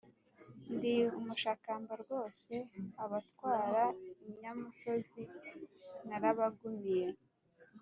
Ndi 0.73 0.95
umushakamba 1.19 1.93
rwose, 2.03 2.53
abatwara 3.03 3.83
inyamusozi 4.29 5.23
narabagumiye. 6.07 7.07